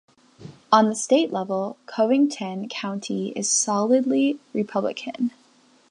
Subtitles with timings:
[0.71, 5.29] On the state level, Covington County is solidly Republican.